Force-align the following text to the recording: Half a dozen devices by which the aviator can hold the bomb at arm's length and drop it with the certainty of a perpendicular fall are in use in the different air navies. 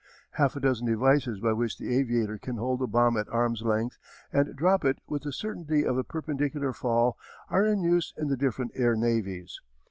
Half 0.31 0.55
a 0.55 0.59
dozen 0.59 0.87
devices 0.87 1.39
by 1.39 1.53
which 1.53 1.77
the 1.77 1.95
aviator 1.95 2.39
can 2.39 2.57
hold 2.57 2.79
the 2.79 2.87
bomb 2.87 3.15
at 3.17 3.29
arm's 3.29 3.61
length 3.61 3.99
and 4.33 4.55
drop 4.55 4.83
it 4.83 4.97
with 5.07 5.21
the 5.21 5.31
certainty 5.31 5.83
of 5.85 5.95
a 5.95 6.03
perpendicular 6.03 6.73
fall 6.73 7.19
are 7.51 7.67
in 7.67 7.83
use 7.83 8.11
in 8.17 8.27
the 8.27 8.35
different 8.35 8.71
air 8.73 8.95
navies. 8.95 9.59